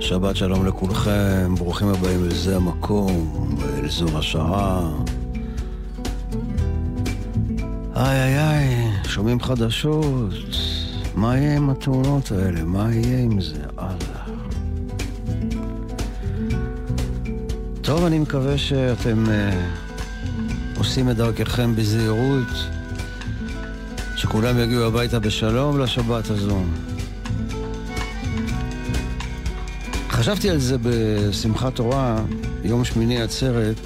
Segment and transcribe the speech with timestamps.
[0.00, 4.90] שבת שלום לכולכם, ברוכים הבאים לזה המקום, אל זו השעה.
[7.96, 10.34] איי איי איי, שומעים חדשות.
[11.14, 12.64] מה יהיה עם התאונות האלה?
[12.64, 13.62] מה יהיה עם זה?
[13.78, 14.24] אללה.
[17.82, 22.48] טוב, אני מקווה שאתם uh, עושים את דרככם בזהירות,
[24.16, 26.60] שכולם יגיעו הביתה בשלום לשבת הזו.
[30.22, 32.24] חשבתי על זה בשמחת תורה,
[32.64, 33.76] יום שמיני עצרת,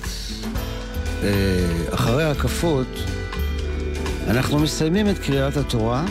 [1.23, 2.87] אה, אחרי ההקפות,
[4.29, 6.05] אנחנו מסיימים את קריאת התורה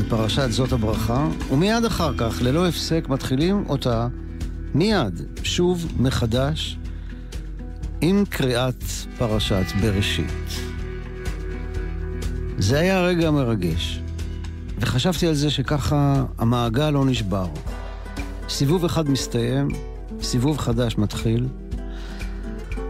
[0.00, 4.08] בפרשת זאת הברכה, ומיד אחר כך, ללא הפסק, מתחילים אותה
[4.74, 6.78] מיד, שוב מחדש,
[8.00, 8.84] עם קריאת
[9.18, 10.48] פרשת בראשית.
[12.58, 14.00] זה היה רגע מרגש,
[14.78, 17.46] וחשבתי על זה שככה המעגל לא נשבר.
[18.50, 19.68] סיבוב אחד מסתיים,
[20.22, 21.46] סיבוב חדש מתחיל.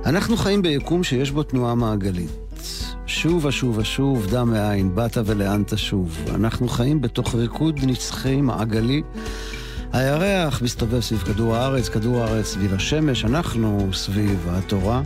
[0.07, 2.31] אנחנו חיים ביקום שיש בו תנועה מעגלית.
[3.07, 6.19] שוב ושוב ושוב, דם מאין, באת ולאן תשוב.
[6.35, 9.03] אנחנו חיים בתוך ריקוד נצחי מעגלי.
[9.93, 15.03] הירח מסתובב סביב כדור הארץ, כדור הארץ סביב השמש, אנחנו סביב התורה.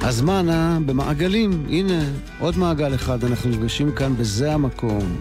[0.00, 0.46] הזמן
[0.86, 2.04] במעגלים, הנה,
[2.38, 5.16] עוד מעגל אחד, אנחנו נפגשים כאן בזה המקום,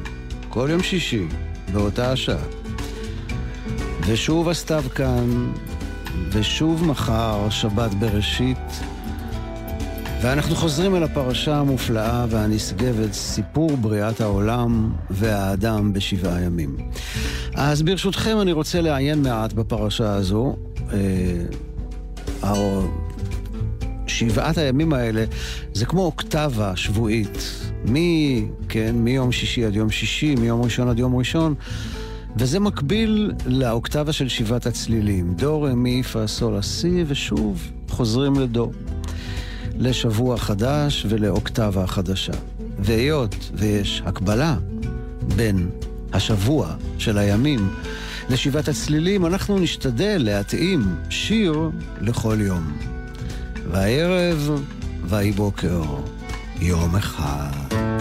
[0.50, 1.28] כל יום שישי,
[1.73, 2.61] באותה השעה.
[4.08, 5.52] ושוב הסתיו כאן,
[6.32, 8.58] ושוב מחר, שבת בראשית.
[10.22, 16.78] ואנחנו חוזרים אל הפרשה המופלאה והנשגבת, סיפור בריאת העולם והאדם בשבעה ימים.
[17.56, 20.56] אז ברשותכם אני רוצה לעיין מעט בפרשה הזו.
[20.94, 21.46] אה,
[24.08, 25.25] שבעת הימים האלה
[25.74, 27.38] זה כמו אוקטבה שבועית.
[27.86, 31.56] מי, כן, מיום שישי עד יום שישי, מיום ראשון עד יום ראשון.
[32.36, 36.59] וזה מקביל לאוקטבה של שבעת הצלילים, דו, רמי, פה, סול,
[37.08, 38.72] ושוב חוזרים לדו.
[39.78, 42.34] לשבוע חדש ולאוקטבה החדשה.
[42.80, 44.58] והיות ויש הקבלה
[45.36, 45.69] בין
[46.14, 47.69] השבוע של הימים
[48.30, 51.69] לשבעת הצלילים, אנחנו נשתדל להתאים שיר
[52.02, 52.72] לכל יום.
[53.72, 54.63] והערב,
[55.06, 55.84] ויהי בוקר,
[56.62, 58.00] יום אחד.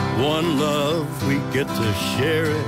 [0.19, 2.65] one love, we get to share it.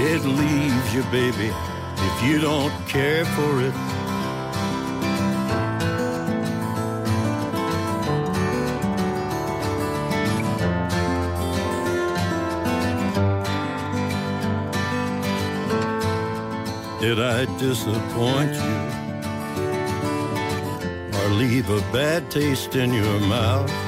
[0.00, 1.52] It leaves you, baby,
[1.96, 3.74] if you don't care for it.
[17.00, 18.78] Did I disappoint you?
[21.18, 23.87] Or leave a bad taste in your mouth?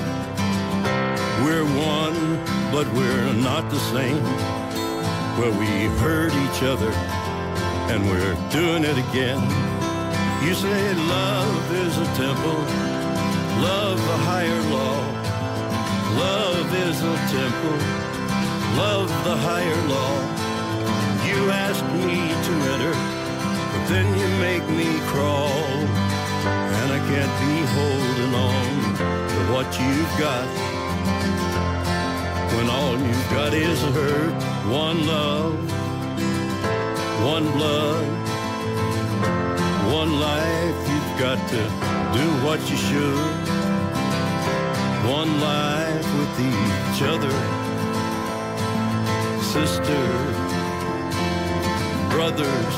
[1.43, 2.37] We're one,
[2.71, 4.23] but we're not the same.
[5.37, 6.91] Well, we hurt each other,
[7.91, 9.41] and we're doing it again.
[10.45, 12.61] You say love is a temple,
[13.59, 14.97] love the higher law.
[16.19, 17.77] Love is a temple,
[18.77, 20.15] love the higher law.
[21.25, 22.17] You ask me
[22.47, 22.93] to enter,
[23.71, 25.49] but then you make me crawl.
[26.77, 28.67] And I can't be holding on
[29.31, 30.70] to what you've got.
[32.55, 34.33] When all you've got is hurt,
[34.67, 35.53] one love,
[37.23, 38.07] one blood,
[39.93, 40.77] one life.
[40.91, 41.61] You've got to
[42.17, 43.47] do what you should.
[45.09, 47.35] One life with each other,
[49.41, 50.35] sisters,
[52.13, 52.75] brothers.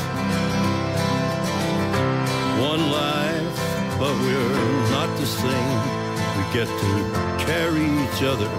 [2.71, 3.57] One life,
[3.99, 5.81] but we're not the same.
[6.37, 6.91] We get to
[7.45, 8.49] carry each other,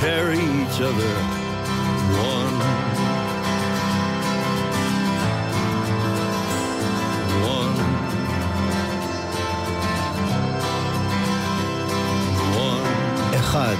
[0.00, 1.14] carry each other.
[2.32, 2.56] One.
[7.56, 7.76] One.
[12.56, 13.34] One.
[13.34, 13.76] אחד.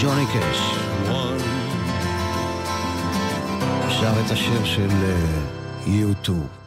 [0.00, 0.60] ג'וני קאש
[1.08, 1.42] One.
[3.90, 5.12] שר את השיר של אה,
[5.86, 6.65] U2.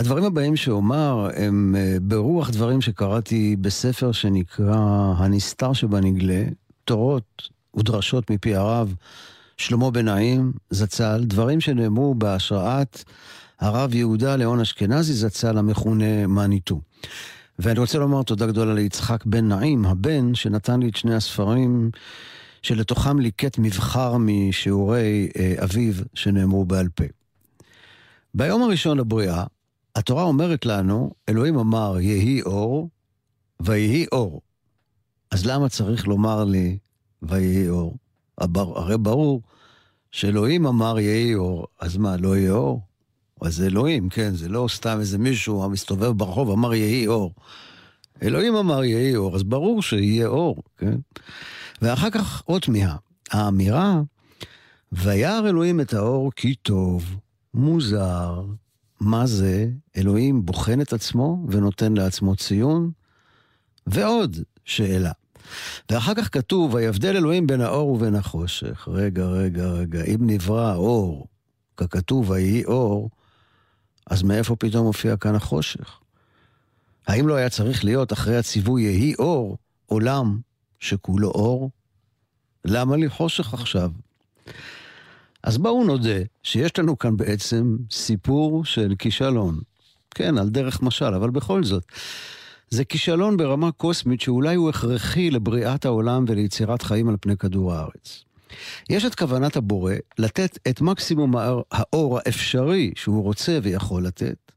[0.00, 4.76] הדברים הבאים שאומר הם אה, ברוח דברים שקראתי בספר שנקרא
[5.16, 6.44] הנסתר שבנגלה,
[6.84, 8.94] תורות ודרשות מפי הרב
[9.56, 13.04] שלמה בן נעים זצ"ל, דברים שנאמרו בהשראת
[13.60, 16.80] הרב יהודה ליאון אשכנזי זצ"ל המכונה מאניטו.
[17.58, 21.90] ואני רוצה לומר תודה גדולה ליצחק בן נעים, הבן שנתן לי את שני הספרים
[22.62, 27.04] שלתוכם ליקט מבחר משיעורי אה, אביו שנאמרו בעל פה.
[28.34, 29.44] ביום הראשון לבריאה,
[29.96, 32.88] התורה אומרת לנו, אלוהים אמר יהי אור,
[33.60, 34.40] ויהי אור.
[35.30, 36.78] אז למה צריך לומר לי
[37.22, 37.96] ויהי אור?
[38.38, 39.42] הרי ברור
[40.12, 42.80] שאלוהים אמר יהי אור, אז מה, לא יהיה אור?
[43.40, 47.34] אז זה אלוהים, כן, זה לא סתם איזה מישהו המסתובב ברחוב אמר יהי אור.
[48.22, 50.98] אלוהים אמר יהי אור, אז ברור שיהיה אור, כן?
[51.82, 52.96] ואחר כך עוד תמיהה.
[53.30, 54.00] האמירה,
[54.92, 57.16] וירא אלוהים את האור כי טוב,
[57.54, 58.44] מוזר.
[59.00, 59.68] מה זה?
[59.96, 62.90] אלוהים בוחן את עצמו ונותן לעצמו ציון?
[63.86, 65.12] ועוד שאלה.
[65.90, 68.88] ואחר כך כתוב, ויבדל אלוהים בין האור ובין החושך.
[68.88, 71.26] רגע, רגע, רגע, אם נברא אור,
[71.76, 73.10] ככתוב, ויהי אור,
[74.06, 76.00] אז מאיפה פתאום מופיע כאן החושך?
[77.06, 80.38] האם לא היה צריך להיות אחרי הציווי יהי אור, עולם
[80.80, 81.70] שכולו אור?
[82.64, 83.90] למה לי חושך עכשיו?
[85.42, 89.60] אז בואו נודה שיש לנו כאן בעצם סיפור של כישלון.
[90.10, 91.84] כן, על דרך משל, אבל בכל זאת.
[92.70, 98.24] זה כישלון ברמה קוסמית שאולי הוא הכרחי לבריאת העולם וליצירת חיים על פני כדור הארץ.
[98.90, 101.34] יש את כוונת הבורא לתת את מקסימום
[101.72, 104.52] האור האפשרי שהוא רוצה ויכול לתת,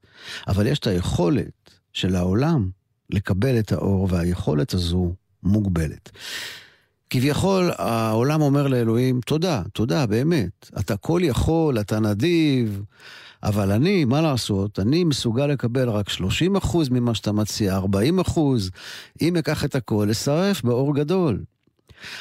[0.48, 2.70] אבל יש את היכולת של העולם
[3.10, 5.14] לקבל את האור, והיכולת הזו
[5.44, 6.12] מוגבלת.
[7.14, 10.70] כביכול העולם אומר לאלוהים, תודה, תודה, באמת.
[10.80, 12.84] אתה כל יכול, אתה נדיב,
[13.44, 18.72] אבל אני, מה לעשות, אני מסוגל לקבל רק 30 אחוז ממה שאתה מציע, 40 אחוז.
[19.22, 21.44] אם אקח את הכל, אשרף באור גדול.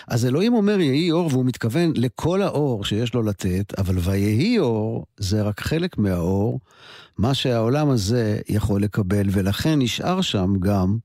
[0.08, 5.06] אז אלוהים אומר יהי אור, והוא מתכוון לכל האור שיש לו לתת, אבל ויהי אור
[5.16, 6.60] זה רק חלק מהאור,
[7.18, 10.96] מה שהעולם הזה יכול לקבל, ולכן נשאר שם גם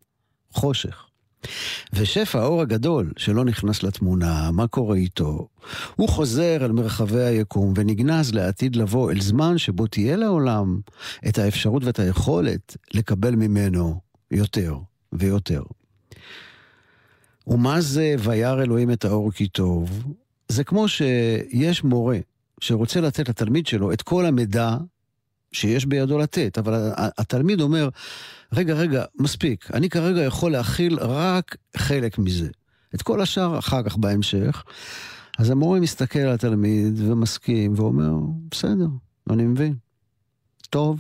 [0.52, 1.07] חושך.
[1.94, 5.48] ושפע האור הגדול שלא נכנס לתמונה, מה קורה איתו?
[5.96, 10.80] הוא חוזר אל מרחבי היקום ונגנז לעתיד לבוא אל זמן שבו תהיה לעולם
[11.28, 14.00] את האפשרות ואת היכולת לקבל ממנו
[14.32, 14.76] יותר
[15.14, 15.62] ויותר.
[17.48, 20.04] ומה זה וירא אלוהים את האור כי טוב?
[20.48, 22.20] זה כמו שיש מורה
[22.62, 24.78] שרוצה לתת לתלמיד שלו את כל המידע
[25.58, 27.90] שיש בידו לתת, אבל התלמיד אומר,
[28.54, 32.48] רגע, רגע, מספיק, אני כרגע יכול להכיל רק חלק מזה.
[32.96, 34.64] את כל השאר אחר כך בהמשך.
[35.38, 38.14] אז המורה מסתכל על התלמיד ומסכים ואומר,
[38.52, 38.88] בסדר,
[39.30, 39.76] אני מבין.
[40.70, 41.00] טוב.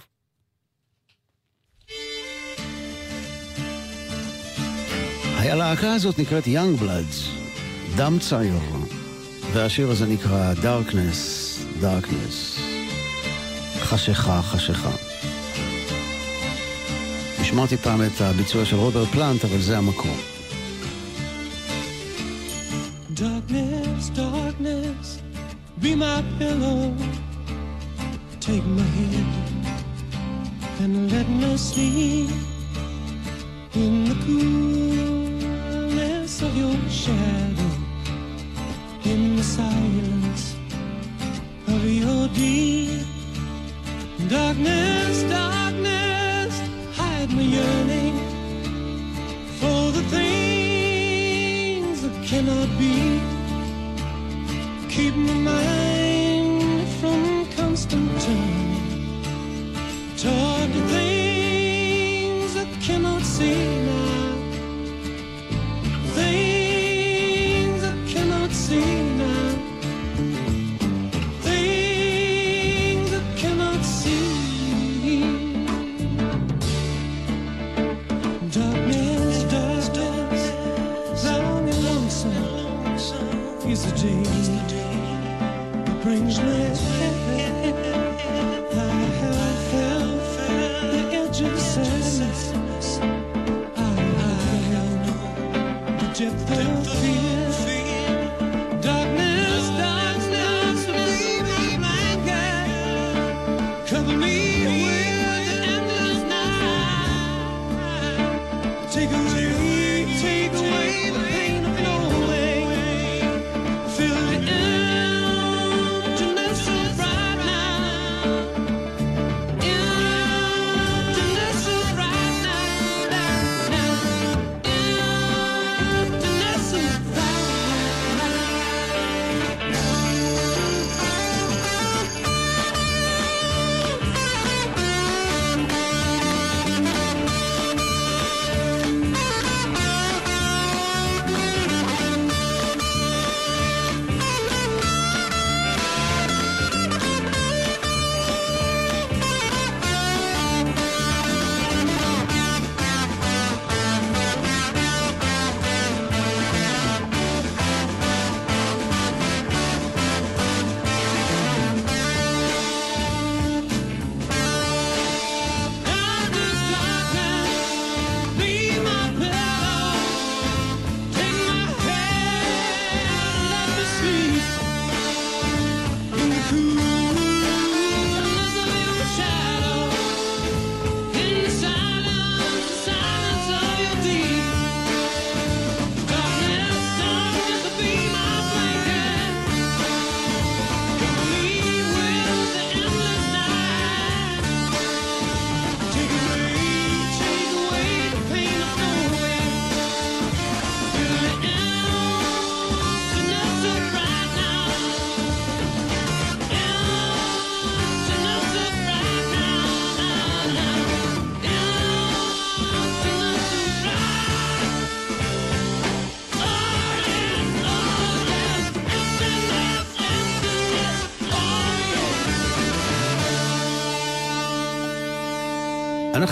[5.58, 7.30] הלהקה הזאת נקראת יונג בלאדס,
[7.96, 8.60] דם צעיר,
[9.54, 12.67] והשיר הזה נקרא Darkness, Darkness.
[13.90, 14.90] חשיכה, חשיכה.
[17.40, 20.16] השמעתי פעם את הביצוע של רוברט פלנט, אבל זה המקור.
[23.16, 25.08] Darkness, darkness,
[25.82, 26.82] be my pillow.
[28.48, 29.34] Take my hand
[30.82, 32.32] and let me sleep
[33.84, 35.54] in the coolness
[36.48, 37.72] of your shadow,
[39.12, 40.44] in the silence
[41.74, 42.97] of your deep
[44.26, 46.60] darkness, darkness,
[46.96, 48.18] hide my yearning
[49.60, 53.22] for the things that cannot be.
[54.90, 55.67] Keep my mind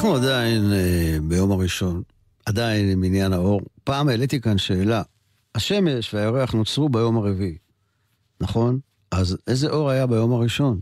[0.05, 2.03] אנחנו עדיין אה, ביום הראשון,
[2.45, 3.61] עדיין עם עניין האור.
[3.83, 5.01] פעם העליתי כאן שאלה,
[5.55, 7.57] השמש והירח נוצרו ביום הרביעי,
[8.41, 8.79] נכון?
[9.11, 10.79] אז איזה אור היה ביום הראשון?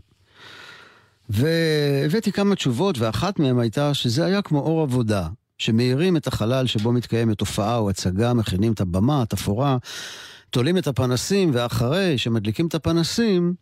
[1.28, 5.28] והבאתי כמה תשובות, ואחת מהן הייתה שזה היה כמו אור עבודה,
[5.58, 9.76] שמאירים את החלל שבו מתקיימת הופעה או הצגה, מכינים את הבמה, התפאורה,
[10.50, 13.54] תולים את הפנסים, ואחרי שמדליקים את הפנסים,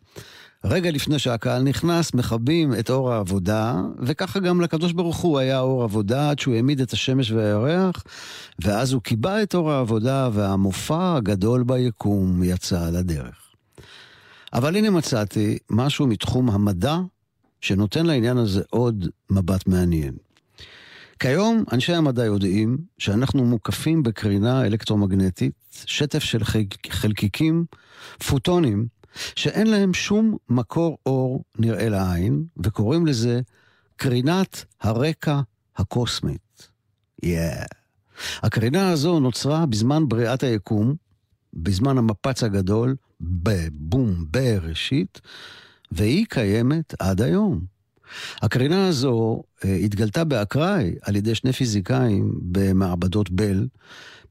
[0.65, 5.83] רגע לפני שהקהל נכנס, מכבים את אור העבודה, וככה גם לקדוש ברוך הוא היה אור
[5.83, 8.03] עבודה עד שהוא העמיד את השמש והירח,
[8.63, 13.35] ואז הוא קיבע את אור העבודה, והמופע הגדול ביקום יצא לדרך.
[14.53, 16.97] אבל הנה מצאתי משהו מתחום המדע,
[17.61, 20.13] שנותן לעניין הזה עוד מבט מעניין.
[21.19, 25.53] כיום אנשי המדע יודעים שאנחנו מוקפים בקרינה אלקטרומגנטית,
[25.85, 27.65] שטף של חלק- חלקיקים,
[28.27, 33.41] פוטונים, שאין להם שום מקור אור נראה לעין, וקוראים לזה
[33.95, 35.41] קרינת הרקע
[35.75, 36.69] הקוסמית.
[37.25, 37.65] Yeah.
[38.43, 40.95] הקרינה הזו נוצרה בזמן בריאת היקום,
[41.53, 45.21] בזמן המפץ הגדול, בבום בראשית,
[45.91, 47.73] והיא קיימת עד היום.
[48.41, 53.67] הקרינה הזו אה, התגלתה באקראי על ידי שני פיזיקאים במעבדות בל,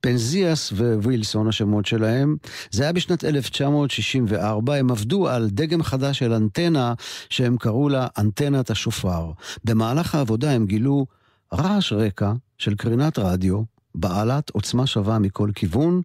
[0.02, 2.37] פנזיאס ווילסון השמות שלהם.
[2.71, 6.94] זה היה בשנת 1964, הם עבדו על דגם חדש של אנטנה
[7.30, 9.32] שהם קראו לה אנטנת השופר.
[9.64, 11.06] במהלך העבודה הם גילו
[11.52, 13.62] רעש רקע של קרינת רדיו
[13.94, 16.02] בעלת עוצמה שווה מכל כיוון,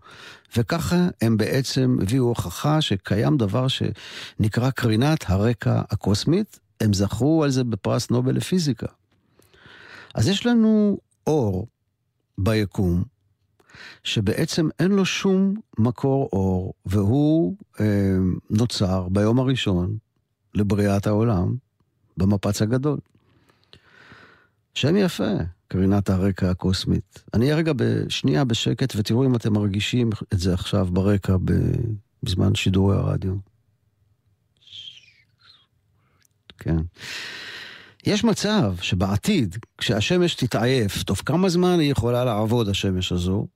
[0.58, 6.60] וככה הם בעצם הביאו הוכחה שקיים דבר שנקרא קרינת הרקע הקוסמית.
[6.82, 8.88] הם זכרו על זה בפרס נובל לפיזיקה.
[10.14, 11.68] אז יש לנו אור
[12.38, 13.04] ביקום,
[14.04, 18.16] שבעצם אין לו שום מקור אור, והוא אה,
[18.50, 19.98] נוצר ביום הראשון
[20.54, 21.56] לבריאת העולם
[22.18, 23.00] במפץ הגדול.
[24.74, 25.32] שם יפה,
[25.68, 27.24] קרינת הרקע הקוסמית.
[27.34, 31.36] אני אהיה רגע בשנייה בשקט ותראו אם אתם מרגישים את זה עכשיו ברקע
[32.24, 33.34] בזמן שידורי הרדיו.
[36.60, 36.78] כן.
[38.06, 43.48] יש מצב שבעתיד, כשהשמש תתעייף, תוך כמה זמן היא יכולה לעבוד, השמש הזו,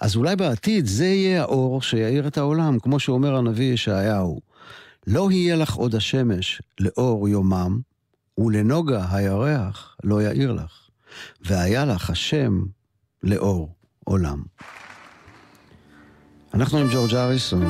[0.00, 4.40] אז אולי בעתיד זה יהיה האור שיאיר את העולם, כמו שאומר הנביא ישעיהו.
[5.06, 7.80] לא יהיה לך עוד השמש לאור יומם,
[8.38, 10.88] ולנוגה הירח לא יאיר לך,
[11.40, 12.62] והיה לך השם
[13.22, 13.68] לאור
[14.04, 14.42] עולם.
[16.54, 17.66] אנחנו עם ג'ורג' אריסון,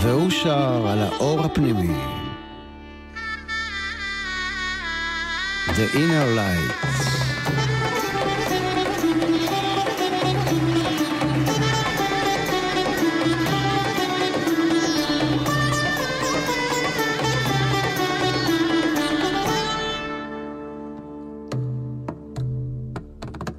[0.00, 2.07] והוא שר על האור הפנימי.
[5.78, 6.74] The Inner Light.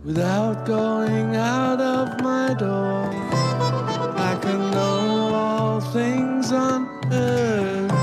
[0.04, 3.10] Without going out of my door,
[4.18, 7.94] I can know all things on earth.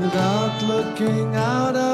[0.00, 1.93] Without looking out of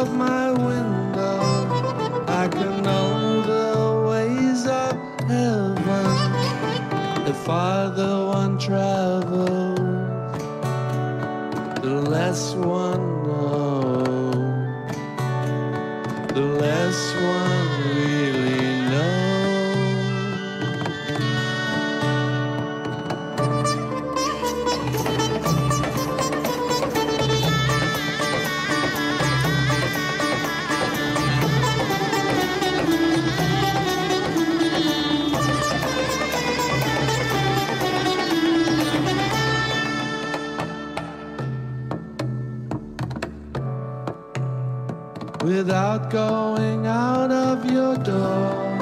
[7.50, 8.19] Father
[45.42, 48.79] Without going out of your door,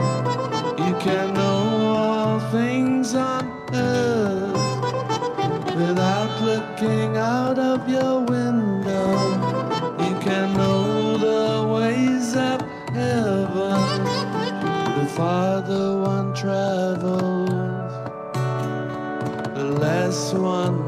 [0.77, 4.55] you can know all things on earth.
[5.77, 9.13] Without looking out of your window,
[10.01, 14.05] you can know the ways of heaven.
[14.99, 17.93] The farther one travels,
[19.55, 20.88] the less one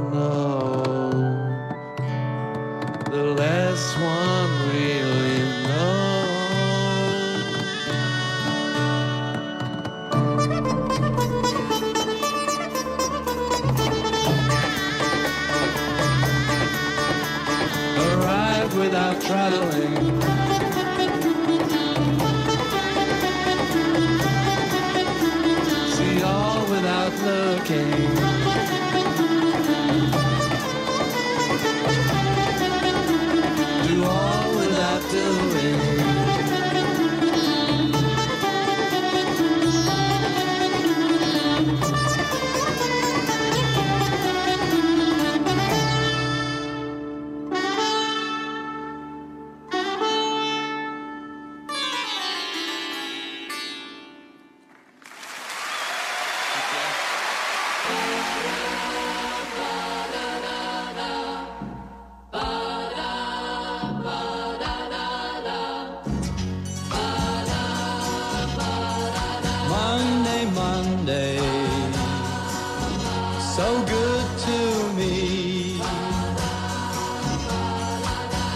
[19.30, 20.09] traveling.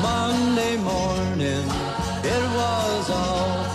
[0.05, 1.65] Monday morning,
[2.35, 3.74] it was all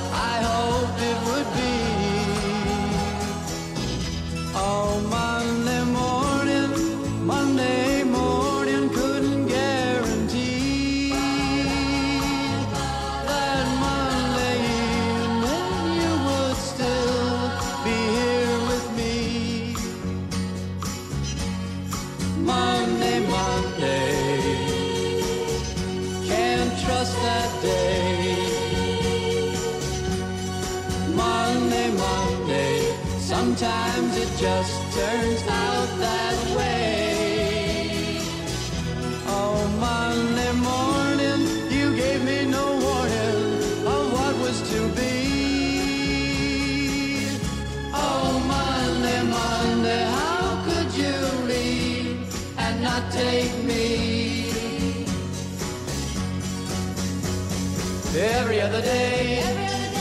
[58.80, 59.40] other day,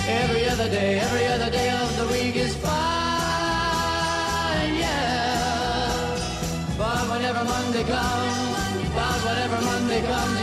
[0.06, 2.70] every other day, every other day of the week is fine,
[4.76, 5.90] yeah.
[6.78, 10.37] But whenever Monday comes, but whenever Monday comes,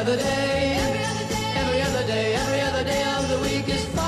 [0.00, 0.78] every other day,
[1.56, 4.06] every other day, every other day of the week is fine,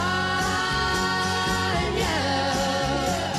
[1.98, 3.34] yeah.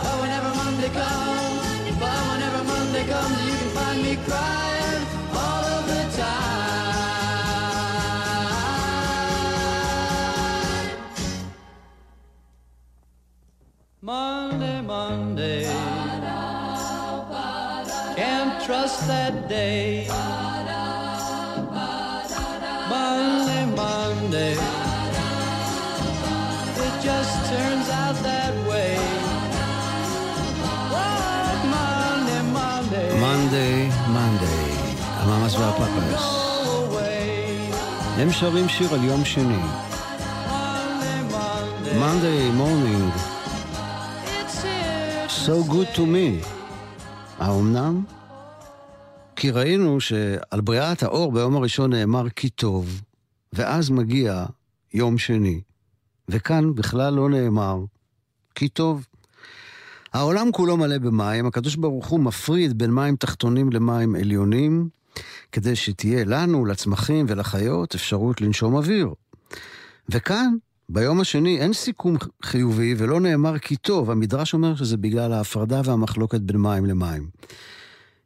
[0.00, 5.86] But whenever Monday comes, but whenever Monday comes, you can find me crying all of
[5.88, 6.92] the time.
[14.02, 15.64] Monday, Monday.
[18.14, 20.06] Can't trust that day.
[35.98, 37.74] Away.
[38.16, 39.62] הם שרים שיר על יום שני.
[42.02, 42.50] Monday,
[42.84, 43.12] here.
[45.28, 46.46] so good to me.
[47.38, 48.04] האומנם?
[49.36, 53.00] כי ראינו שעל בריאת האור ביום הראשון נאמר כי טוב,
[53.52, 54.44] ואז מגיע
[54.94, 55.60] יום שני.
[56.28, 57.78] וכאן בכלל לא נאמר
[58.54, 59.06] כי טוב.
[60.12, 64.88] העולם כולו מלא במים, הקדוש ברוך הוא מפריד בין מים תחתונים למים עליונים,
[65.52, 69.08] כדי שתהיה לנו, לצמחים ולחיות, אפשרות לנשום אוויר.
[70.08, 70.54] וכאן,
[70.88, 76.40] ביום השני, אין סיכום חיובי ולא נאמר כי טוב, המדרש אומר שזה בגלל ההפרדה והמחלוקת
[76.40, 77.28] בין מים למים.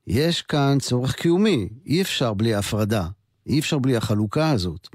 [0.07, 3.07] יש כאן צורך קיומי, אי אפשר בלי ההפרדה,
[3.47, 4.89] אי אפשר בלי החלוקה הזאת.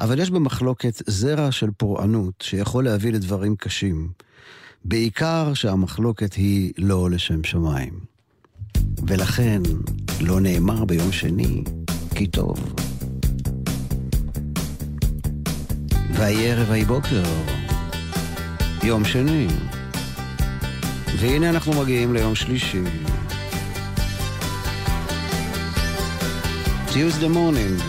[0.00, 4.08] אבל יש במחלוקת זרע של פורענות שיכול להביא לדברים קשים.
[4.84, 8.00] בעיקר שהמחלוקת היא לא לשם שמיים.
[9.06, 9.62] ולכן
[10.20, 11.62] לא נאמר ביום שני
[12.18, 12.74] כי טוב.
[16.10, 17.22] ויהי ערב ויהי בוקר,
[18.82, 19.46] יום שני.
[21.18, 22.82] והנה אנחנו מגיעים ליום שלישי.
[26.88, 27.82] Tuesday morning.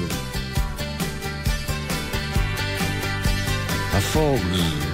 [3.93, 4.88] הפוגס.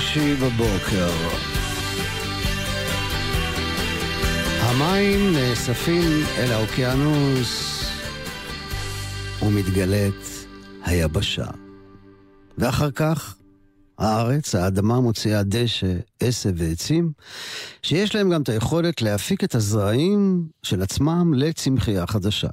[0.00, 1.10] שלישי בבוקר.
[4.60, 7.84] המים נאספים אל האוקיינוס
[9.42, 10.46] ומתגלית
[10.84, 11.46] היבשה.
[12.58, 13.36] ואחר כך
[13.98, 17.12] הארץ, האדמה מוציאה דשא, עשב ועצים,
[17.82, 22.48] שיש להם גם את היכולת להפיק את הזרעים של עצמם לצמחייה חדשה.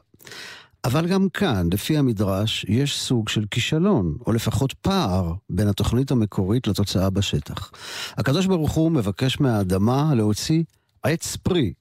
[0.86, 6.68] אבל גם כאן, לפי המדרש, יש סוג של כישלון, או לפחות פער, בין התוכנית המקורית
[6.68, 7.72] לתוצאה בשטח.
[8.18, 10.63] הקדוש ברוך הוא מבקש מהאדמה להוציא
[11.04, 11.74] עץ פרי.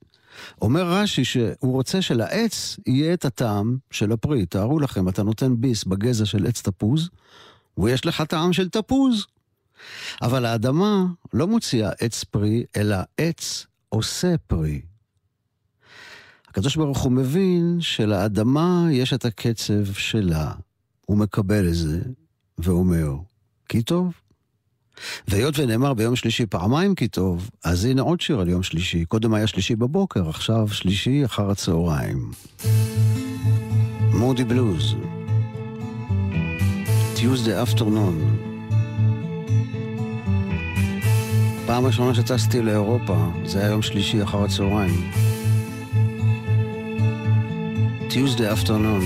[0.62, 4.46] אומר רש"י שהוא רוצה שלעץ יהיה את הטעם של הפרי.
[4.46, 7.08] תארו לכם, אתה נותן ביס בגזע של עץ תפוז,
[7.78, 9.26] ויש לך טעם של תפוז.
[10.22, 14.80] אבל האדמה לא מוציאה עץ פרי, אלא עץ עושה פרי.
[16.56, 20.52] הקדוש ברוך הוא מבין שלאדמה יש את הקצב שלה.
[21.06, 22.00] הוא מקבל את זה,
[22.58, 23.14] ואומר,
[23.68, 24.12] כי טוב.
[25.28, 29.04] והיות ונאמר ביום שלישי פעמיים כי טוב, אז הנה עוד שיר על יום שלישי.
[29.04, 32.30] קודם היה שלישי בבוקר, עכשיו שלישי אחר הצהריים.
[34.14, 34.94] מודי בלוז.
[37.16, 38.46] Tuesday afternoon.
[41.66, 45.35] פעם ראשונה שטסתי לאירופה, זה היה יום שלישי אחר הצהריים.
[48.09, 49.03] Tuesday afternoon.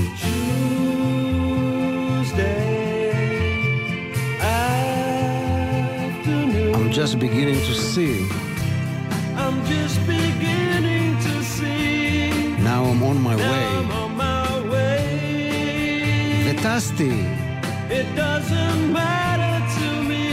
[6.77, 8.27] I'm just beginning to see.
[9.43, 12.31] I'm just beginning to see.
[12.69, 13.67] Now I'm on my I'm way.
[14.01, 15.03] on my way.
[16.47, 17.12] וטסתי.
[17.99, 20.25] It doesn't matter to me.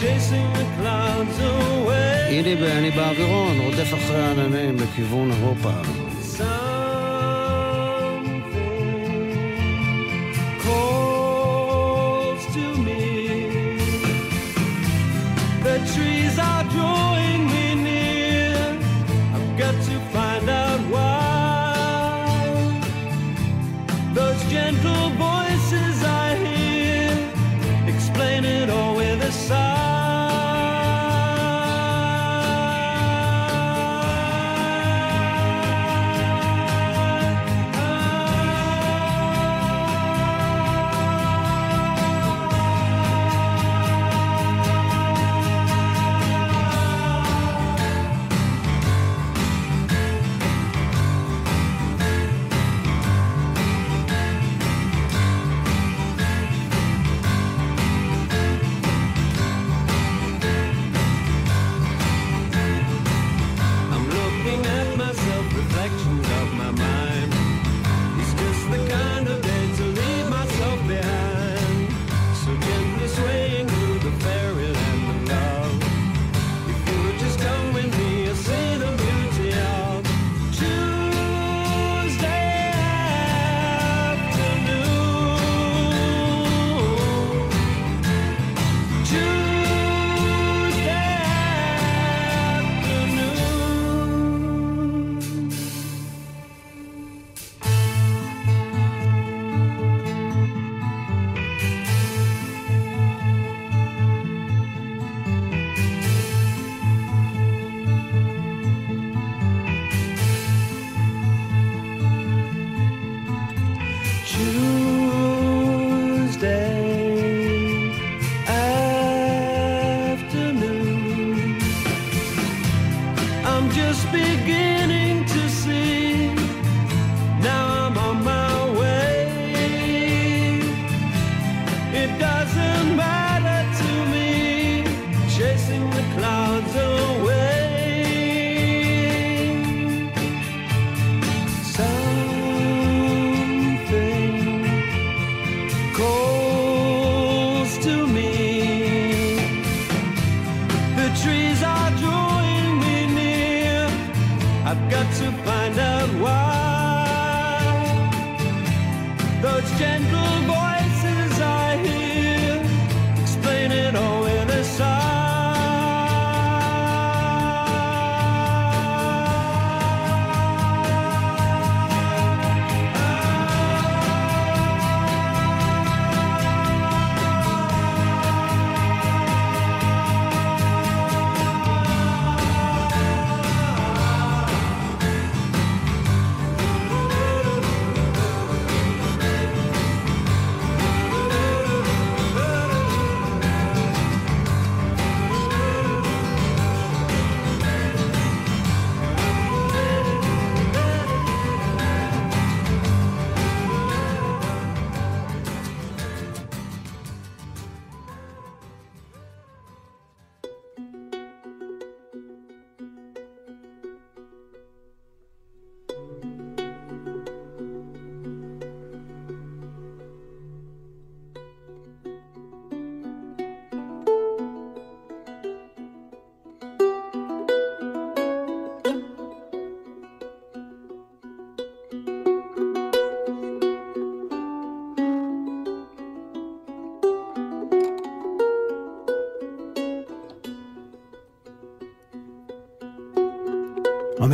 [0.00, 2.30] Chasing the clouds away.
[2.30, 5.70] הנה ב- אני באווירון, רודף אחרי העננים לכיוון אירופה.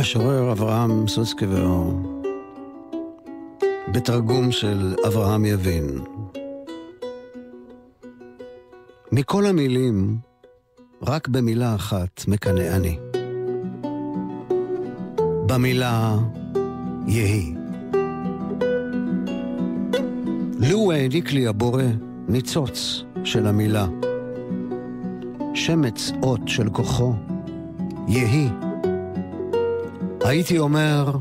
[0.02, 1.84] המשורר אברהם סוצקבר,
[3.92, 5.84] בתרגום של אברהם יבין.
[9.12, 10.18] מכל המילים,
[11.02, 12.98] רק במילה אחת מקנא אני.
[15.46, 16.16] במילה
[17.06, 17.54] יהי.
[20.70, 21.82] לו העניק לי הבורא
[22.28, 23.86] ניצוץ של המילה,
[25.54, 27.14] שמץ אות של כוחו,
[28.08, 28.71] יהי.
[30.24, 31.16] הייתי אומר,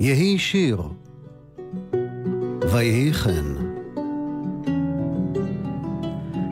[0.00, 0.82] יהי שיר,
[2.72, 3.44] ויהי כן.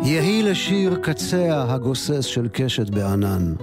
[0.03, 3.55] יהי לשיר קצה הגוסס של קשת בענן.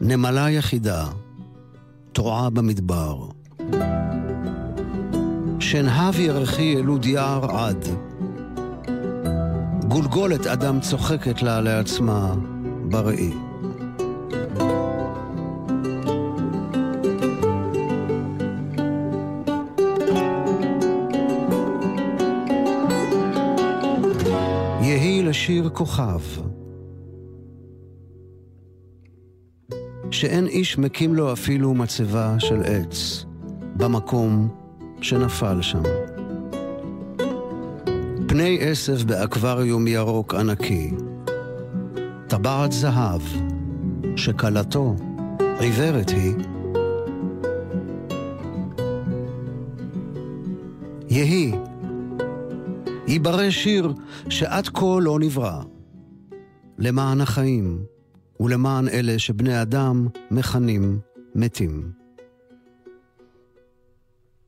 [0.00, 1.06] נמלה יחידה,
[2.12, 3.26] תרועה במדבר.
[5.60, 7.84] שנהב ירחי אלוד יער עד.
[9.88, 12.34] גולגולת אדם צוחקת לה לעצמה
[12.88, 13.47] בראי.
[25.78, 26.20] כוכב,
[30.10, 33.24] שאין איש מקים לו אפילו מצבה של עץ
[33.76, 34.48] במקום
[35.00, 35.82] שנפל שם.
[38.28, 40.90] פני עשב באקווריום ירוק ענקי,
[42.26, 43.22] טבעת זהב,
[44.16, 44.96] שכלתו
[45.58, 46.34] עיוורת היא.
[51.08, 51.52] יהי,
[53.08, 53.92] ייברא שיר
[54.28, 55.62] שעד כה לא נברא,
[56.78, 57.84] למען החיים
[58.40, 60.98] ולמען אלה שבני אדם מכנים
[61.34, 61.92] מתים.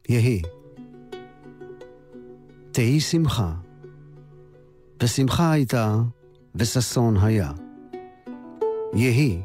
[0.08, 0.42] יהי.
[2.70, 3.52] תהי שמחה,
[5.02, 5.96] ושמחה הייתה,
[6.54, 7.52] וששון היה.
[8.94, 9.42] יהי,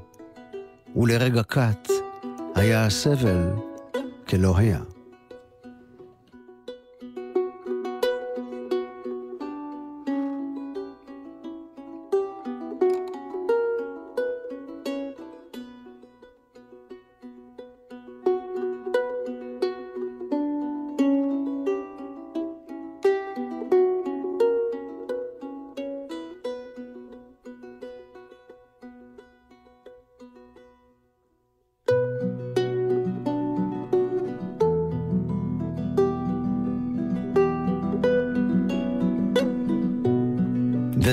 [0.96, 1.90] ולרגע קט
[2.56, 3.54] היה הסבל
[4.28, 4.95] כלא היה.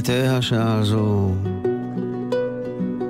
[0.02, 1.30] ותהא השעה הזו,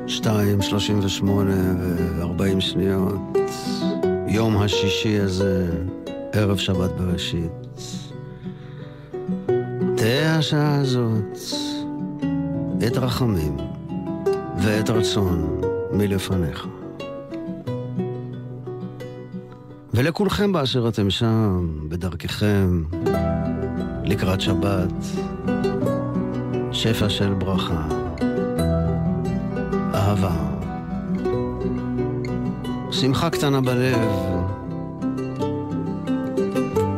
[0.07, 1.75] שתיים, שלושים ושמונה
[2.17, 3.21] וארבעים שניות,
[4.27, 5.71] יום השישי הזה,
[6.33, 7.53] ערב שבת בראשית.
[9.97, 11.39] תהא השעה הזאת,
[12.81, 13.57] עת רחמים
[14.59, 15.61] ועת רצון
[15.93, 16.67] מלפניך.
[19.95, 22.83] ולכולכם באשר אתם שם, בדרככם,
[24.05, 24.93] לקראת שבת,
[26.73, 27.89] שפע של ברכה,
[29.95, 30.37] אהבה,
[32.91, 34.09] שמחה קטנה בלב,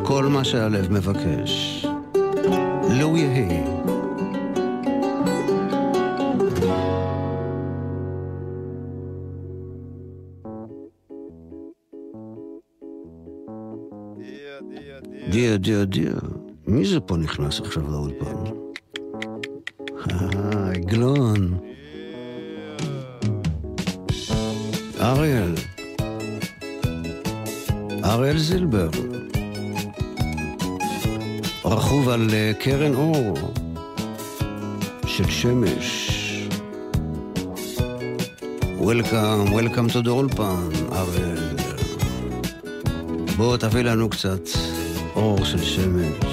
[0.03, 1.85] כל מה שהלב מבקש,
[2.99, 3.63] לו יהי.
[15.29, 16.13] דיה, דיה, דיה.
[16.67, 18.64] מי זה פה נכנס עכשיו לאולפן?
[20.11, 21.57] עגלון.
[25.01, 25.55] אריאל.
[28.03, 28.89] אריאל זילבר.
[31.65, 33.37] רכוב על אה, קרן אור
[35.05, 36.11] של שמש.
[38.79, 41.55] Welcome, welcome to the אולפן, אריאל.
[43.37, 44.49] בוא תביא לנו קצת
[45.15, 46.25] אור של שמש.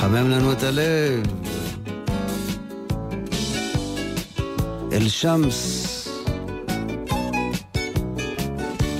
[0.00, 1.45] חמם לנו את הלב.
[4.96, 6.08] אל שמס.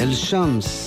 [0.01, 0.86] אל שמס.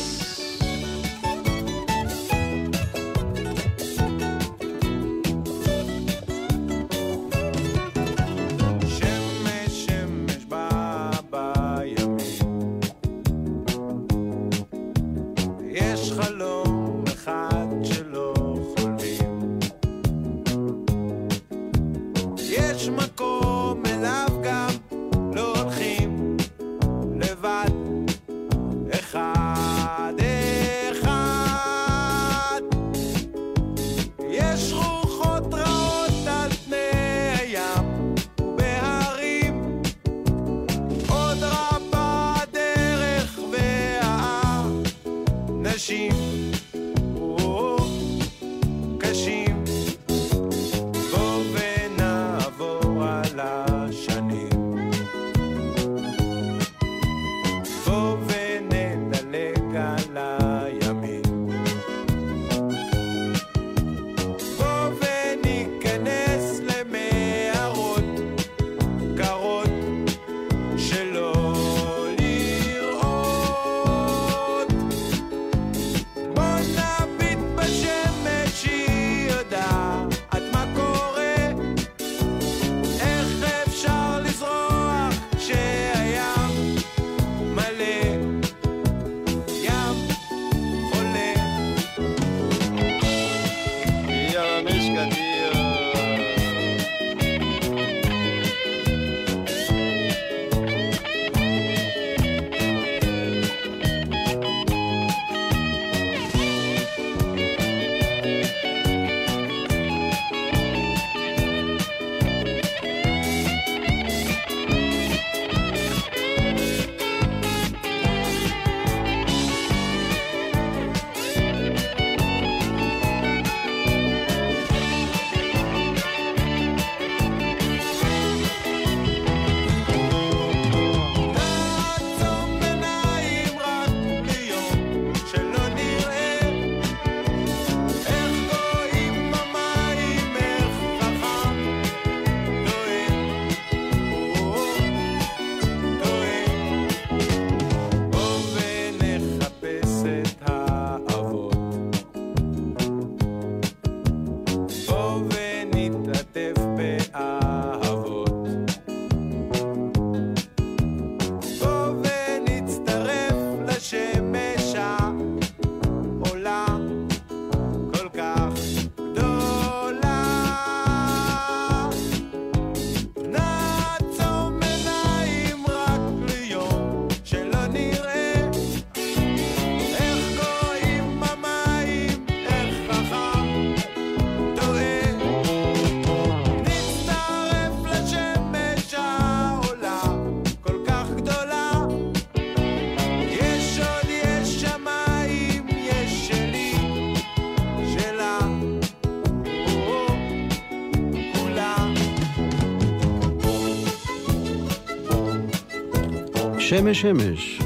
[206.70, 207.60] שמש שמש.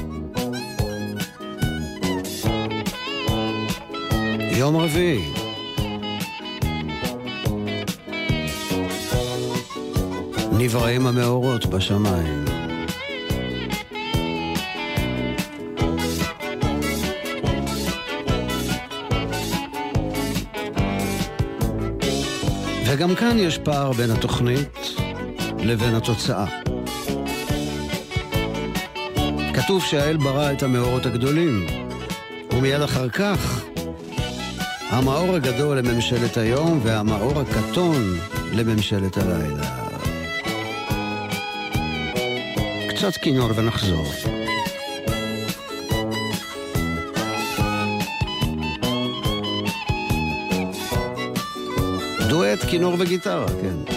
[4.58, 5.32] יום רביעי.
[10.58, 12.44] נבראים המאורות בשמיים.
[22.86, 24.78] וגם כאן יש פער בין התוכנית
[25.58, 26.73] לבין התוצאה.
[29.64, 31.66] כתוב שהאל ברא את המאורות הגדולים,
[32.52, 33.64] ומיד אחר כך
[34.88, 38.02] המאור הגדול לממשלת היום והמאור הקטון
[38.52, 39.64] לממשלת הלילה.
[42.88, 44.06] קצת כינור ונחזור.
[52.28, 53.93] דואט, כינור וגיטרה, כן.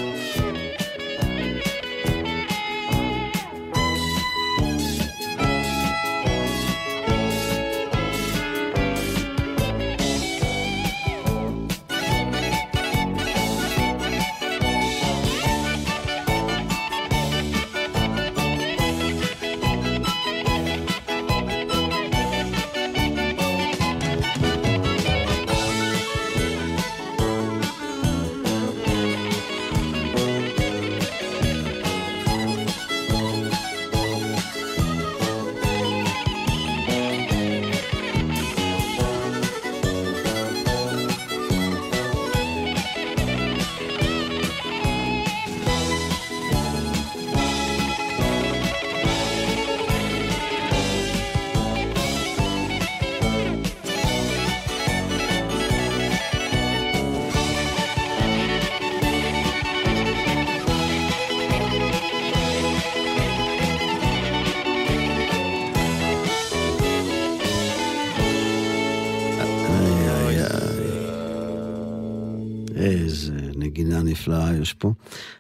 [74.68, 74.94] יש פה.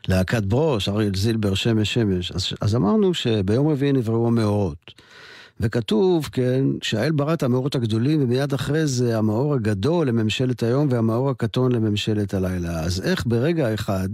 [0.07, 2.31] להקת ברוש, אריאל זילבר, שמש שמש.
[2.31, 4.91] אז, אז אמרנו שביום רביעי נבראו המאורות.
[5.59, 11.29] וכתוב, כן, שהאל ברא את המאורות הגדולים, ומיד אחרי זה המאור הגדול לממשלת היום והמאור
[11.29, 12.79] הקטון לממשלת הלילה.
[12.79, 14.09] אז איך ברגע אחד,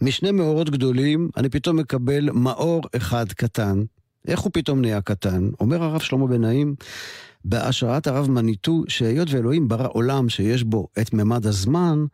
[0.00, 3.82] משני מאורות גדולים, אני פתאום מקבל מאור אחד קטן?
[4.28, 5.48] איך הוא פתאום נהיה קטן?
[5.60, 6.74] אומר הרב שלמה בן נעים,
[7.44, 12.04] בהשראת הרב מניטו, שהיות ואלוהים ברא עולם שיש בו את ממד הזמן,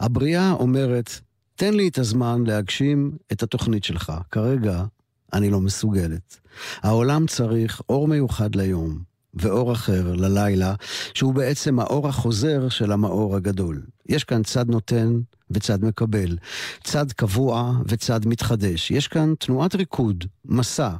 [0.00, 1.20] הבריאה אומרת,
[1.60, 4.12] תן לי את הזמן להגשים את התוכנית שלך.
[4.30, 4.84] כרגע
[5.32, 6.40] אני לא מסוגלת.
[6.82, 8.98] העולם צריך אור מיוחד ליום,
[9.34, 10.74] ואור אחר ללילה,
[11.14, 13.82] שהוא בעצם האור החוזר של המאור הגדול.
[14.08, 16.38] יש כאן צד נותן וצד מקבל,
[16.84, 18.90] צד קבוע וצד מתחדש.
[18.90, 20.90] יש כאן תנועת ריקוד, מסע,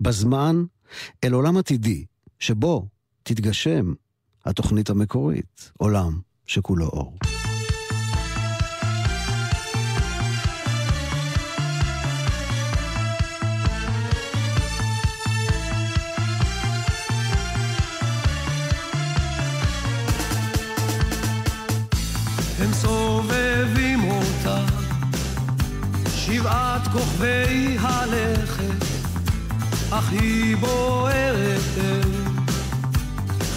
[0.00, 0.64] בזמן
[1.24, 2.04] אל עולם עתידי,
[2.38, 2.86] שבו
[3.22, 3.94] תתגשם
[4.44, 7.16] התוכנית המקורית, עולם שכולו אור.
[22.58, 24.58] הם סובבים אותה,
[26.16, 28.84] שבעת כוכבי הלכת,
[29.90, 32.10] אך היא בוערת אל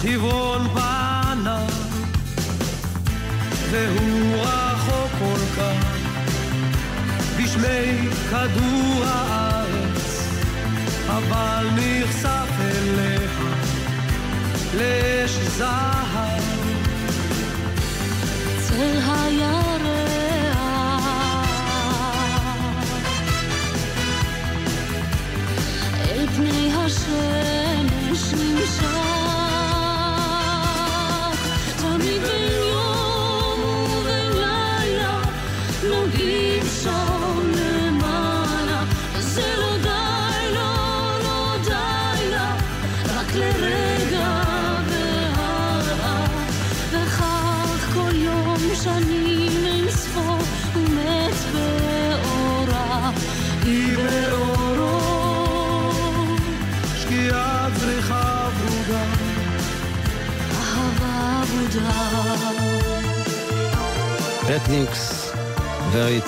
[0.02, 1.66] חברון פנה,
[3.70, 5.96] והוא רחוק כל כך,
[7.38, 10.28] בשמי כדור הארץ,
[11.06, 13.20] אבל נחשף אליה
[14.74, 16.29] לאש זהב.
[18.70, 20.60] צל הירח
[26.00, 29.19] אל פני השמש נמשך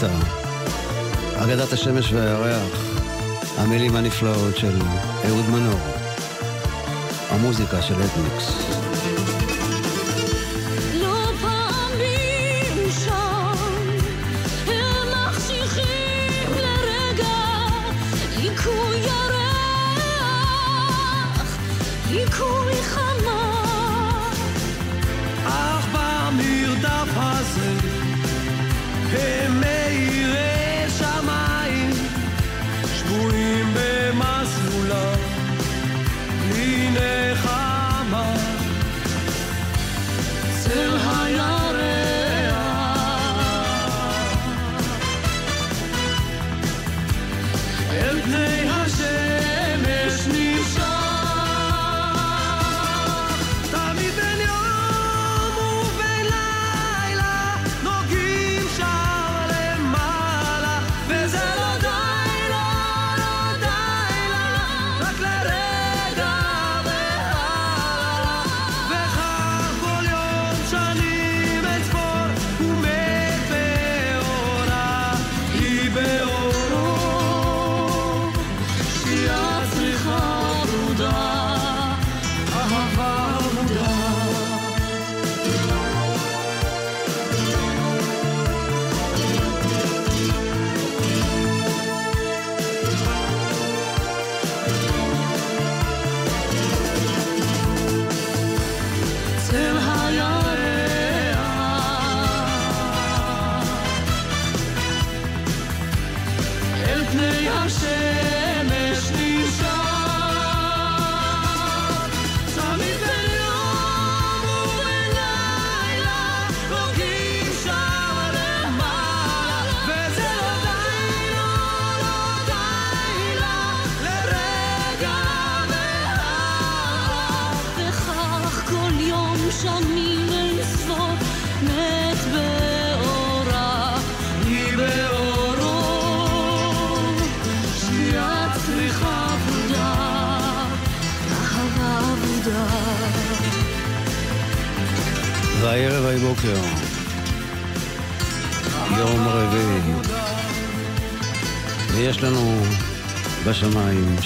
[0.02, 2.98] וריטה, אגדת השמש והירח,
[3.58, 4.78] המילים הנפלאות של
[5.24, 5.80] אהוד מנור,
[7.30, 8.72] המוזיקה של אתניקס.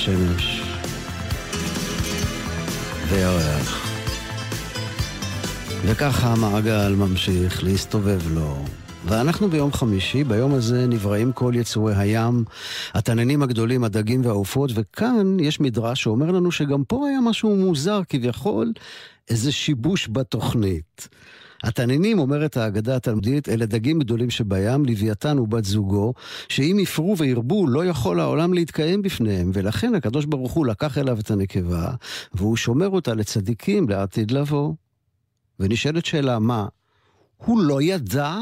[0.07, 0.63] בשמיים שמש
[3.09, 3.87] וירח.
[5.83, 8.65] וככה המעגל ממשיך להסתובב לו.
[9.05, 12.45] ואנחנו ביום חמישי, ביום הזה נבראים כל יצורי הים,
[12.95, 18.73] התננים הגדולים, הדגים והעופות, וכאן יש מדרש שאומר לנו שגם פה היה משהו מוזר כביכול,
[19.31, 21.09] איזה שיבוש בתוכנית.
[21.65, 26.15] התננים, אומרת האגדה התלמודית, אלה דגים גדולים שבים, לוויתן ובת זוגו,
[26.49, 31.31] שאם יפרו וירבו, לא יכול העולם להתקיים בפניהם, ולכן הקדוש ברוך הוא לקח אליו את
[31.31, 31.91] הנקבה,
[32.35, 34.75] והוא שומר אותה לצדיקים לעתיד לבוא.
[35.61, 36.67] ונשאלת שאלה, מה,
[37.37, 38.37] הוא לא ידע?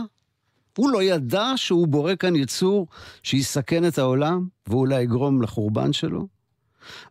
[0.77, 2.87] הוא לא ידע שהוא בורא כאן יצור
[3.23, 6.34] שיסכן את העולם, ואולי יגרום לחורבן שלו?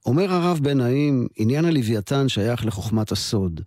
[0.06, 3.62] אומר הרב בן נעים, עניין הלוויתן שייך לחוכמת הסוד,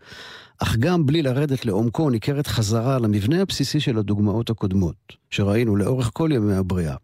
[0.59, 6.31] אך גם בלי לרדת לעומקו ניכרת חזרה למבנה הבסיסי של הדוגמאות הקודמות, שראינו לאורך כל
[6.33, 6.97] ימי הבריאה.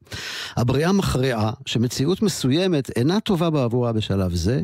[0.57, 4.63] הבריאה מכריעה שמציאות מסוימת אינה טובה בעבורה בשלב זה,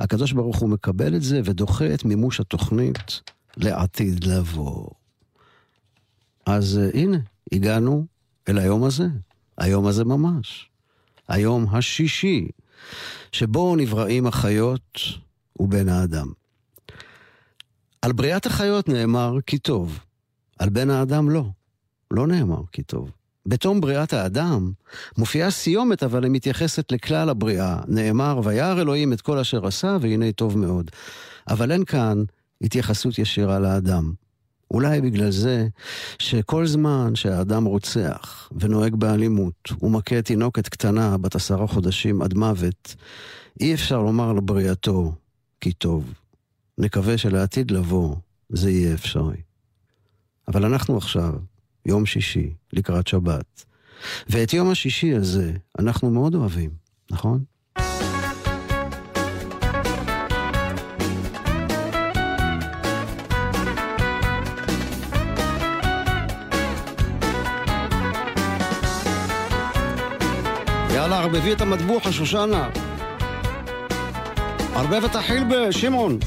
[0.00, 3.20] הקדוש ברוך הוא מקבל את זה ודוחה את מימוש התוכנית
[3.56, 4.86] לעתיד לבוא.
[6.46, 7.18] אז uh, הנה,
[7.52, 8.06] הגענו
[8.48, 9.06] אל היום הזה,
[9.58, 10.70] היום הזה ממש,
[11.28, 12.48] היום השישי,
[13.32, 14.98] שבו נבראים החיות
[15.60, 16.26] ובן האדם.
[18.02, 19.98] על בריאת החיות נאמר כי טוב,
[20.58, 21.44] על בן האדם לא,
[22.10, 23.10] לא נאמר כי טוב.
[23.46, 24.72] בתום בריאת האדם
[25.18, 27.78] מופיעה סיומת, אבל היא מתייחסת לכלל הבריאה.
[27.88, 30.90] נאמר, וירא אלוהים את כל אשר עשה, והנה טוב מאוד.
[31.48, 32.24] אבל אין כאן
[32.60, 34.12] התייחסות ישירה לאדם.
[34.70, 35.68] אולי בגלל זה
[36.18, 42.94] שכל זמן שהאדם רוצח ונוהג באלימות ומכה תינוקת קטנה בת עשרה חודשים עד מוות,
[43.60, 45.12] אי אפשר לומר לבריאתו
[45.60, 46.12] כי טוב.
[46.78, 48.16] נקווה שלעתיד לבוא
[48.48, 49.36] זה יהיה אפשרי.
[50.48, 51.34] אבל אנחנו עכשיו,
[51.86, 53.64] יום שישי, לקראת שבת,
[54.28, 56.70] ואת יום השישי הזה אנחנו מאוד אוהבים,
[57.10, 57.44] נכון?
[70.96, 72.68] יאללה, ערבבי את המטבוחה, שושנה.
[74.74, 76.18] ערבב את החילבה, שמעון.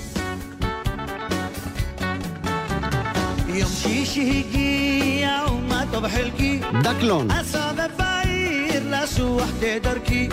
[3.48, 7.32] יום שישי הגיע ומה טוב חלקי דקלון.
[7.32, 9.50] אסובב בעיר לסוח
[9.82, 10.30] דרכי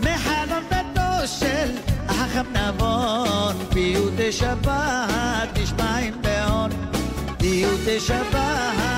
[0.00, 1.70] מחלון ביתו של
[2.08, 6.70] החכם נבון פיוטי שבת נשמעים בהון
[7.38, 8.91] פיוטי שבת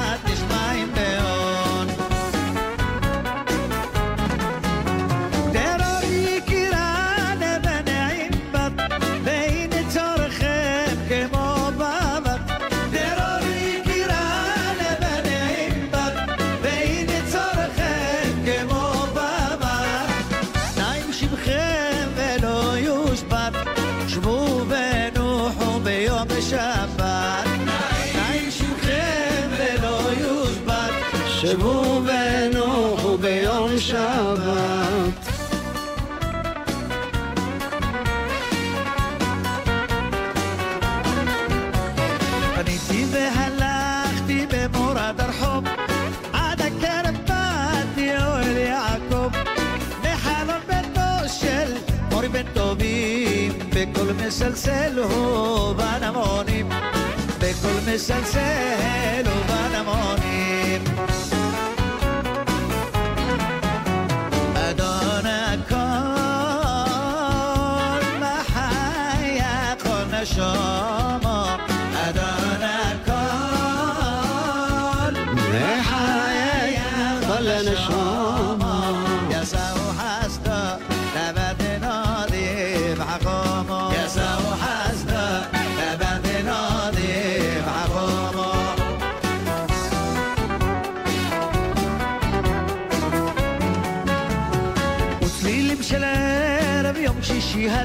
[54.34, 56.68] مسلسل هو بنمانیم
[57.40, 60.80] به کل مسلسل و بنمانیم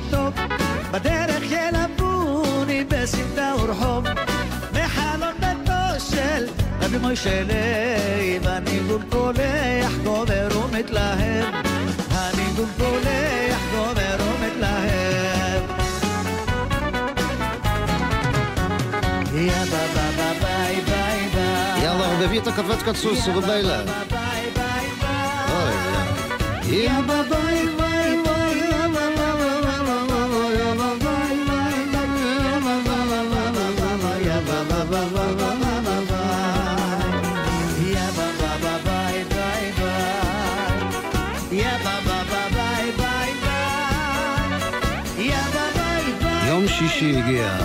[0.08, 0.34] הטוב.
[0.92, 4.06] בדרך ילבוני בסמטה ורחוב
[4.74, 6.48] מחלון ביתו של
[6.82, 11.46] רבי מוישה לייב הניגון קולח גובר ומתלהב
[12.12, 15.64] הניגון קולח גובר ומתלהב
[19.34, 21.84] יא בא בא בא ביי ביי ביי.
[21.84, 23.84] יאללה, ערבבי את הכבד קצוס אוי, יא.
[24.10, 24.52] ביי
[27.30, 27.69] ביי,
[47.00, 47.58] שישי הגיע,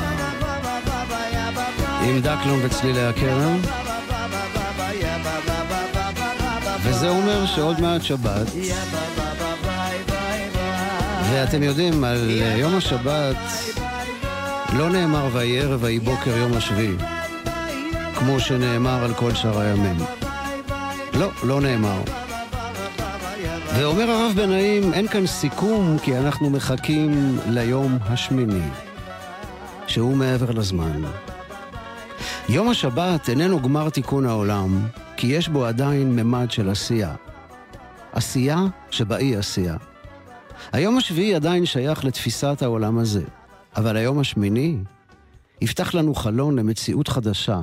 [2.03, 3.59] עם דקלום וצלילי הכרם,
[6.82, 8.47] וזה אומר שעוד מעט שבת,
[11.30, 13.37] ואתם יודעים, על יום השבת
[14.72, 16.97] לא נאמר ויהי ערב ויהי בוקר יום השביעי,
[18.14, 19.97] כמו שנאמר על כל שאר הימים.
[21.14, 22.01] לא, לא נאמר.
[23.76, 28.62] ואומר הרב בנאים, אין כאן סיכום כי אנחנו מחכים ליום השמיני,
[29.95, 31.03] שהוא מעבר לזמן.
[32.49, 37.14] יום השבת איננו גמר תיקון העולם, כי יש בו עדיין ממד של עשייה.
[38.12, 39.76] עשייה שבאי עשייה.
[40.72, 43.24] היום השביעי עדיין שייך לתפיסת העולם הזה,
[43.76, 44.78] אבל היום השמיני
[45.61, 47.61] יפתח לנו חלון למציאות חדשה,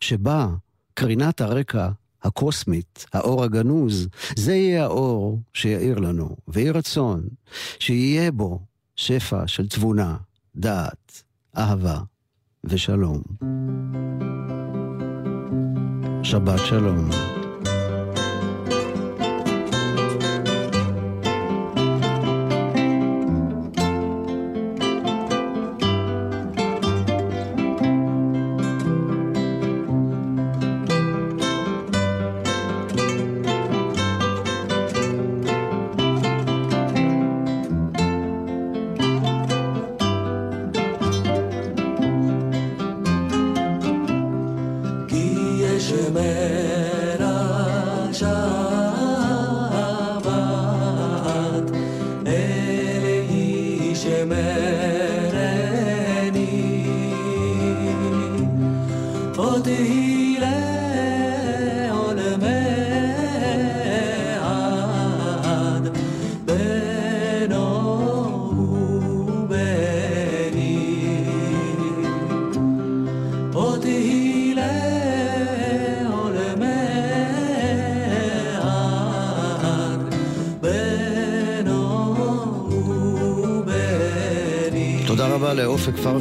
[0.00, 0.48] שבה
[0.94, 1.88] קרינת הרקע
[2.22, 7.22] הקוסמית, האור הגנוז, זה יהיה האור שיאיר לנו, ויהי רצון
[7.78, 8.60] שיהיה בו
[8.96, 10.16] שפע של תבונה,
[10.56, 11.22] דעת,
[11.56, 11.98] אהבה
[12.64, 13.22] ושלום.
[16.22, 17.39] שבת שלום.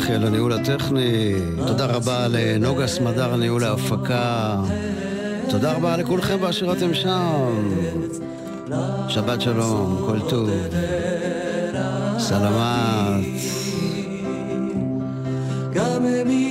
[0.10, 1.34] פרחי על הניהול הטכני,
[1.68, 4.56] תודה רבה לנוגה סמדר על ניהול ההפקה,
[5.50, 7.64] תודה רבה לכולכם באשר אתם שם.
[9.08, 10.50] שבת שלום, כל טוב.
[12.20, 13.26] סלמת.
[15.74, 16.49] גם מלדבר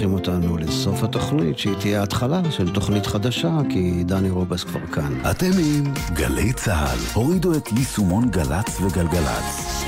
[0.00, 5.30] שלוקחים אותנו לסוף התוכנית, שהיא תהיה התחלה של תוכנית חדשה, כי דני רובס כבר כאן.
[5.30, 6.98] אתם עם גלי צה"ל.
[7.14, 9.84] הורידו את יישומון גל"צ וגלגלצ.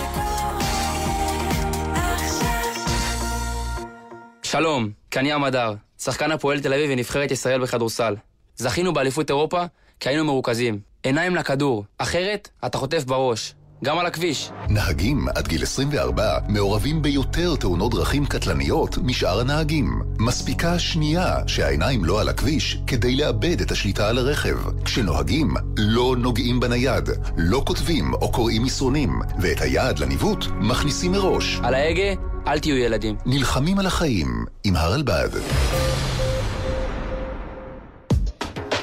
[4.43, 8.17] שלום, כאן ים הדר, שחקן הפועל תל אביב ונבחרת ישראל בכדורסל.
[8.57, 9.65] זכינו באליפות אירופה
[10.01, 10.81] כי היינו מרוכזים.
[11.03, 13.55] עיניים לכדור, אחרת אתה חוטף בראש.
[13.85, 14.51] גם על הכביש.
[14.69, 20.03] נהגים עד גיל 24 מעורבים ביותר תאונות דרכים קטלניות משאר הנהגים.
[20.19, 24.57] מספיקה שנייה שהעיניים לא על הכביש כדי לאבד את השליטה על הרכב.
[24.85, 31.61] כשנוהגים, לא נוגעים בנייד, לא כותבים או קוראים מסרונים, ואת היעד לניווט מכניסים מראש.
[31.63, 33.17] על ההגה, אל תהיו ילדים.
[33.27, 35.31] נלחמים על החיים עם הרלב"ד.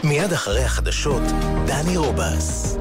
[0.04, 1.22] מיד אחרי החדשות,
[1.66, 2.78] דני רובס.